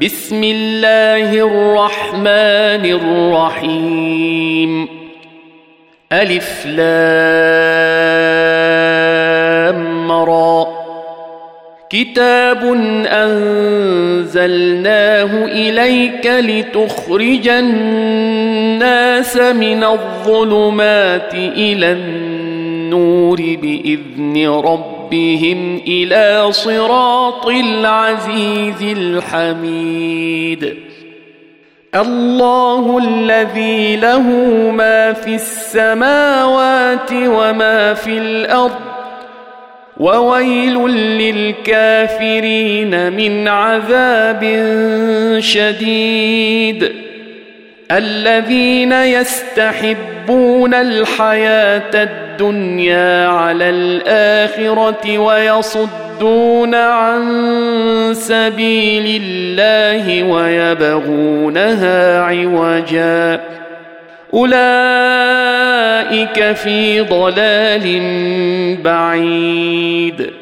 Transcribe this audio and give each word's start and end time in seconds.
بسم 0.00 0.44
الله 0.44 1.32
الرحمن 1.34 2.84
الرحيم 3.00 4.88
ألف 6.12 6.66
لام 6.66 6.92
را 10.12 10.66
كتاب 11.90 12.64
أنزلناه 13.06 14.64
إليك 15.44 16.26
لتخرج 16.26 17.48
الناس 17.48 19.36
من 19.36 19.84
الظلمات 19.84 21.34
إلى 21.34 21.92
النور 21.92 23.36
بإذن 23.62 24.48
ربهم 24.48 24.91
ربهم 25.12 25.80
إلى 25.86 26.52
صراط 26.52 27.46
العزيز 27.46 28.82
الحميد. 28.82 30.74
الله 31.94 32.98
الذي 32.98 33.96
له 33.96 34.22
ما 34.70 35.12
في 35.12 35.34
السماوات 35.34 37.12
وما 37.12 37.94
في 37.94 38.18
الأرض 38.18 38.80
وويل 39.96 40.78
للكافرين 41.18 43.12
من 43.12 43.48
عذاب 43.48 44.42
شديد. 45.38 46.92
الذين 47.90 48.92
يستحبون 48.92 50.11
الحياة 50.74 51.90
الدنيا 51.94 53.28
على 53.28 53.70
الآخرة 53.70 55.18
ويصدون 55.18 56.74
عن 56.74 57.22
سبيل 58.12 59.22
الله 59.22 60.22
ويبغونها 60.22 62.22
عوجا. 62.22 63.40
أولئك 64.34 64.62
في 66.52 67.00
ضلال 67.00 68.02
بعيد. 68.84 70.41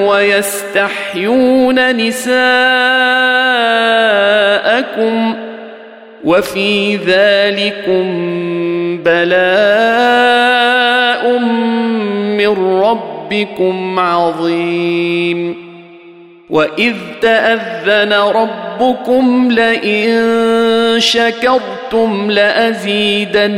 ويستحيون 0.00 1.96
نساءكم 1.96 2.34
وفي 6.24 6.96
ذلكم 6.96 8.04
بلاء 9.04 10.58
من 12.38 12.80
ربكم 12.82 13.98
عظيم. 13.98 15.68
وإذ 16.50 16.94
تأذن 17.22 18.12
ربكم 18.12 19.52
لئن 19.52 20.20
شكرتم 20.98 22.30
لأزيدنكم 22.30 23.48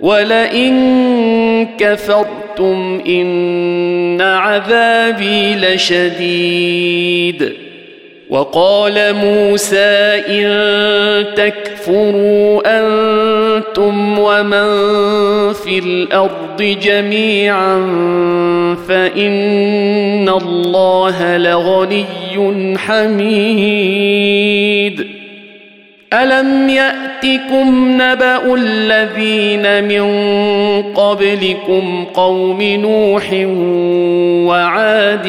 ولئن 0.00 1.68
كفرتم 1.78 3.02
ان 3.08 4.20
عذابي 4.20 5.54
لشديد 5.54 7.52
وقال 8.30 9.14
موسى 9.14 10.22
ان 10.28 10.46
تكفروا 11.34 12.62
أنتم 12.66 14.18
ومن 14.18 14.66
في 15.52 15.78
الأرض 15.78 16.62
جميعا 16.82 17.76
فان 18.88 20.28
الله 20.28 21.36
لغني 21.36 22.78
حميد 22.78 24.26
الم 26.12 26.68
ياتكم 26.68 27.88
نبا 28.02 28.54
الذين 28.54 29.84
من 29.84 30.06
قبلكم 30.92 32.04
قوم 32.14 32.62
نوح 32.62 33.30
وعاد 34.48 35.26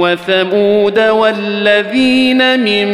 وثمود 0.00 0.98
والذين 0.98 2.60
من 2.60 2.88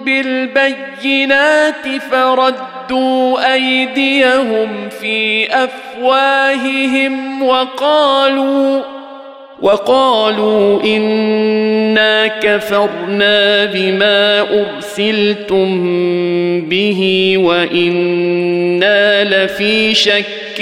بالبينات 0.04 2.02
فردوا 2.10 2.79
ردوا 2.90 3.54
ايديهم 3.54 4.88
في 5.00 5.46
افواههم 5.50 7.42
وقالوا 7.42 8.82
وقالوا 9.62 10.82
انا 10.84 12.26
كفرنا 12.26 13.64
بما 13.64 14.40
ارسلتم 14.40 15.80
به 16.68 17.34
وأنا 17.38 19.24
لفي 19.24 19.94
شك 19.94 20.60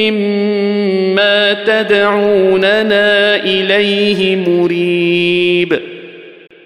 مما 0.00 1.52
تدعوننا 1.52 3.36
اليه 3.36 4.36
مريب 4.36 5.89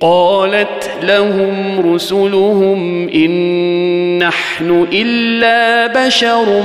قالت 0.00 0.90
لهم 1.02 1.80
رسلهم 1.94 3.08
إن 3.08 4.18
نحن 4.18 4.86
إلا 4.92 5.86
بشر 6.06 6.62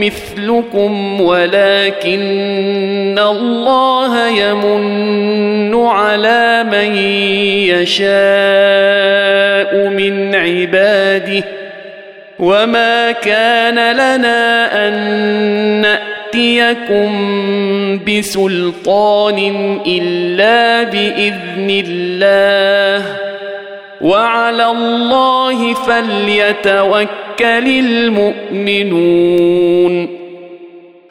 مثلكم 0.00 1.20
ولكن 1.20 3.18
الله 3.18 4.28
يمن 4.28 5.74
على 5.74 6.64
من 6.72 6.96
يشاء 7.66 8.12
من 9.88 10.34
عباده 10.34 11.44
وما 12.38 13.12
كان 13.12 13.92
لنا 13.92 14.88
أن 14.88 16.11
نأتيكم 16.34 17.10
بسلطان 18.08 19.38
إلا 19.86 20.82
بإذن 20.82 21.84
الله 21.86 23.06
وعلى 24.00 24.66
الله 24.70 25.74
فليتوكل 25.74 27.08
المؤمنون 28.68 29.42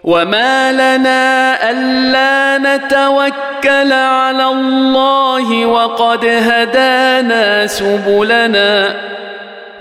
وما 0.03 0.71
لنا 0.71 1.69
ألا 1.71 2.57
نتوكل 2.57 3.94
على 3.94 4.45
الله 4.45 5.65
وقد 5.65 6.25
هدانا 6.25 7.67
سبلنا 7.67 8.95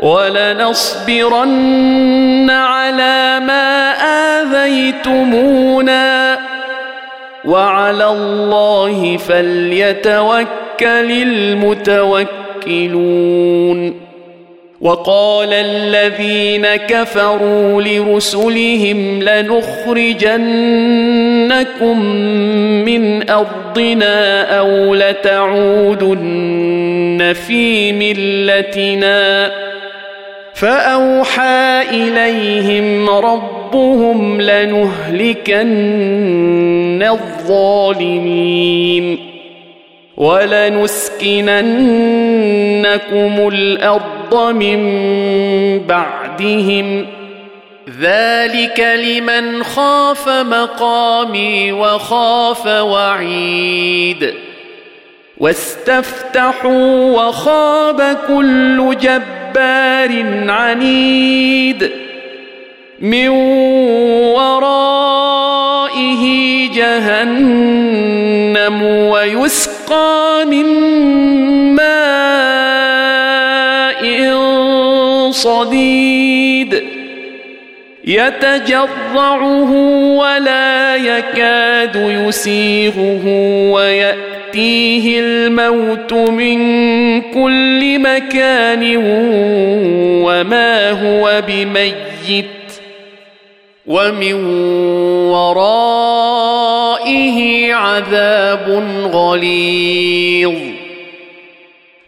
ولنصبرن 0.00 1.60
على 2.50 3.40
ما 3.46 3.92
آذيتمونا. 4.40 6.38
وعلى 7.44 8.06
الله 8.06 9.16
فليتوكل 9.16 10.46
المتوكلون. 10.82 12.30
وقال 14.80 15.52
الذين 15.52 16.66
كفروا 16.76 17.82
لرسلهم 17.82 19.22
لنخرجنكم 19.22 20.40
من 22.84 23.30
أرضنا 23.30 24.42
أو 24.58 24.94
لتعودن 24.94 26.40
في 27.46 27.92
ملتنا. 27.92 29.50
فاوحى 30.60 31.82
اليهم 31.90 33.10
ربهم 33.10 34.40
لنهلكن 34.40 35.62
الظالمين 37.10 38.50
ولنسكننكم 40.16 41.40
الأرض 43.48 44.52
من 44.54 44.80
بعدهم 45.86 47.06
ذلك 48.00 48.80
لمن 48.80 49.62
خاف 49.62 50.28
مقامي 50.28 51.72
وخاف 51.72 52.66
وعيد 52.66 54.34
واستفتحوا 55.38 57.10
وخاب 57.10 58.16
كل 58.28 58.96
جبار 59.00 59.39
عنيد 60.50 61.90
من 63.00 63.28
ورائه 64.38 66.24
جهنم 66.74 68.02
ويسقى 68.82 70.44
من 70.46 70.66
ماء 71.74 72.00
صديد 75.30 76.82
يتجرعه 78.04 79.72
ولا 80.16 80.96
يكاد 80.96 81.96
يسيغه 81.96 83.26
وياتيه 84.54 85.20
الموت 85.20 86.12
من 86.12 86.58
كل 87.20 87.98
مكان 87.98 88.96
وما 90.26 90.90
هو 90.90 91.42
بميت 91.46 92.46
ومن 93.86 94.34
ورائه 95.30 96.54
عذاب 97.74 98.68
غليظ. 99.12 100.54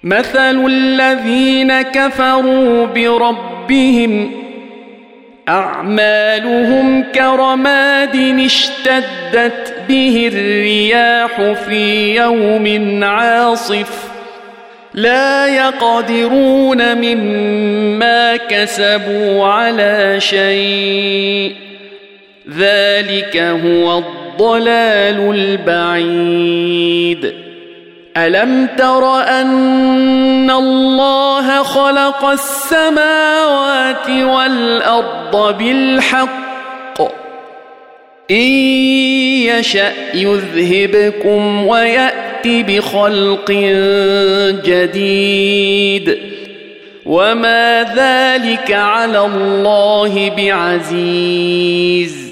مثل 0.04 0.66
الذين 0.66 1.82
كفروا 1.82 2.86
بربهم 2.86 4.41
أعمالهم 5.48 7.04
كرماد 7.14 8.16
اشتدت 8.44 9.74
به 9.88 10.30
الرياح 10.32 11.52
في 11.52 12.14
يوم 12.16 13.04
عاصف. 13.04 14.12
لا 14.94 15.46
يقدرون 15.46 16.96
مما 16.96 18.36
كسبوا 18.36 19.46
على 19.46 20.16
شيء. 20.18 21.54
ذلك 22.58 23.36
هو 23.36 23.98
الضلال 23.98 25.34
البعيد. 26.00 27.34
ألم 28.16 28.68
تر 28.78 29.20
أن 29.20 30.50
الله 30.50 31.62
خلق 31.62 32.24
السماوات 32.24 34.10
والأرض 34.10 35.58
بالحق؟ 35.58 37.02
إن 38.30 38.36
يشأ 39.46 39.92
يذهبكم 40.14 41.66
ويأت 41.66 42.46
بخلق 42.46 43.50
جديد. 44.64 46.18
وما 47.06 47.82
ذلك 47.96 48.72
على 48.72 49.26
الله 49.26 50.32
بعزيز. 50.36 52.31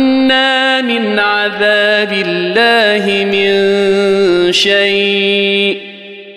من 1.01 1.19
عذاب 1.19 2.13
الله 2.27 3.25
من 3.25 4.51
شيء. 4.51 5.77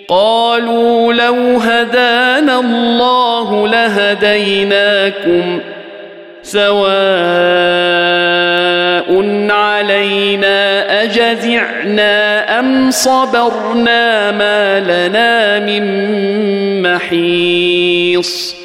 قالوا 0.07 1.13
لو 1.13 1.57
هدانا 1.57 2.59
الله 2.59 3.67
لهديناكم 3.67 5.59
سواء 6.43 6.75
علينا 9.49 11.03
أجزعنا 11.03 12.59
أم 12.59 12.91
صبرنا 12.91 14.31
ما 14.31 14.79
لنا 14.79 15.59
من 15.59 15.83
محيص. 16.81 18.64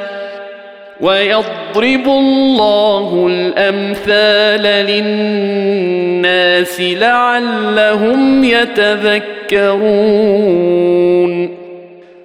ويضرب 1.01 2.07
الله 2.07 3.27
الأمثال 3.29 4.63
للناس 4.85 6.81
لعلهم 6.81 8.43
يتذكرون. 8.43 10.01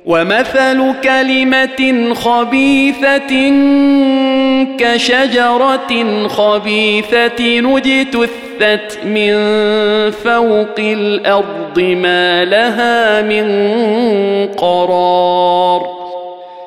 ومثل 0.07 0.95
كلمة 1.05 2.15
خبيثة 2.15 3.53
كشجرة 4.79 6.27
خبيثة 6.29 7.61
نجتثت 7.61 8.99
من 9.05 9.33
فوق 10.11 10.79
الأرض 10.79 11.81
ما 11.81 12.45
لها 12.45 13.23
من 13.23 13.47
قرار. 14.57 15.96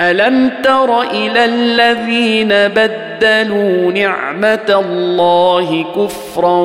ألم 0.00 0.50
تر 0.62 1.02
إلى 1.02 1.44
الذين 1.44 2.48
بدلوا 2.48 3.92
نعمة 3.92 4.84
الله 4.86 5.84
كفرا 5.96 6.58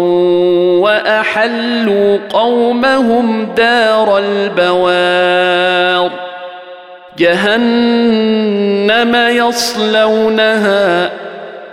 وأحلوا 0.82 2.18
قومهم 2.34 3.46
دار 3.58 4.18
البوار؟ 4.18 6.12
جهنم 7.18 9.16
يصلونها 9.16 11.10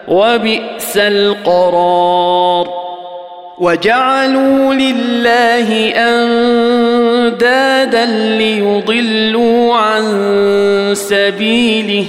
وبئس 0.09 0.97
القرار. 0.97 2.89
وجعلوا 3.59 4.75
لله 4.75 5.93
اندادا 7.29 8.05
ليضلوا 8.39 9.75
عن 9.75 10.05
سبيله 10.95 12.05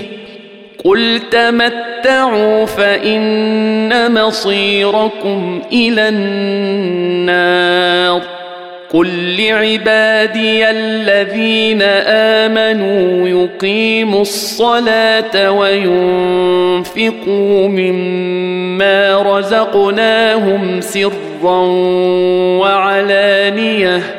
قل 0.85 1.19
تمتعوا 1.31 2.65
فإن 2.65 4.13
مصيركم 4.13 5.61
إلى 5.71 6.09
النار 6.09 8.21
قل 8.93 9.37
لعبادي 9.37 10.69
الذين 10.69 11.81
آمنوا 12.41 13.29
يقيموا 13.29 14.21
الصلاة 14.21 15.51
وينفقوا 15.51 16.87
مما 17.67 19.21
رزقناهم 19.21 20.81
سرا 20.81 21.59
وعلانية 22.59 24.18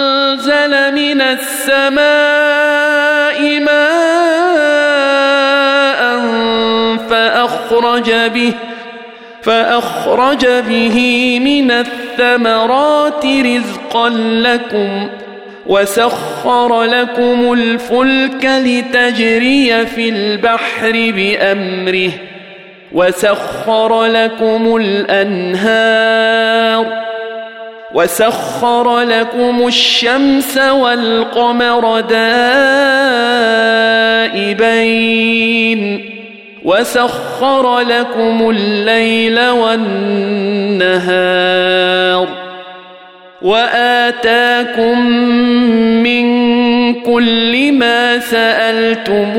من 0.95 1.21
السماء 1.21 2.09
ماء 3.61 4.09
فأخرج 7.11 8.11
به 8.11 8.52
فأخرج 9.43 10.47
به 10.47 11.38
من 11.45 11.71
الثمرات 11.71 13.26
رزقا 13.26 14.09
لكم 14.19 15.09
وسخر 15.67 16.83
لكم 16.83 17.52
الفلك 17.52 18.45
لتجري 18.45 19.87
في 19.87 20.09
البحر 20.09 20.93
بأمره 20.93 22.11
وسخر 22.92 24.04
لكم 24.04 24.76
الأنهار 24.76 26.28
وسخر 27.95 29.00
لكم 29.00 29.66
الشمس 29.66 30.59
والقمر 30.59 32.00
دائبين 34.40 36.11
وسخر 36.64 37.78
لكم 37.78 38.50
الليل 38.50 39.40
والنهار 39.49 41.09
وآتاكم 43.42 45.11
من 46.02 46.25
كل 46.95 47.73
ما 47.73 48.18
سألتموه 48.18 49.38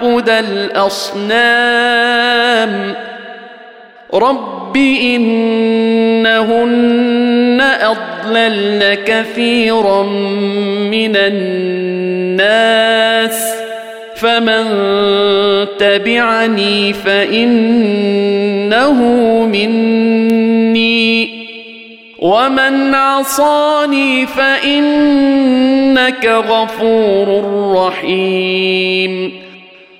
تعبد 0.00 0.28
الأصنام. 0.28 1.30
رب 4.14 4.76
إنهن 4.76 6.60
أضللن 7.80 8.96
كثيرا 9.06 10.02
من 10.90 11.16
الناس. 11.16 13.54
فمن 14.16 14.64
تبعني 15.78 16.92
فإنه 16.92 19.02
مني. 19.52 21.40
ومن 22.18 22.94
عصاني 22.94 24.26
فإنك 24.26 26.26
غفور 26.26 27.44
رحيم. 27.76 29.49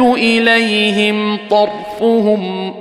إليهم 0.00 1.38
طرفهم 1.50 2.74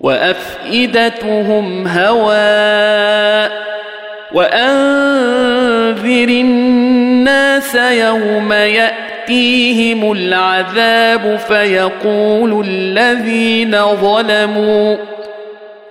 وأفئدتهم 0.00 1.86
هواء 1.88 3.66
وأنذر 4.32 6.28
الناس 6.28 7.74
يوم 7.74 8.52
يأتيهم 8.52 10.12
العذاب 10.12 11.38
فيقول 11.48 12.66
الذين 12.66 13.78
ظلموا 13.94 14.96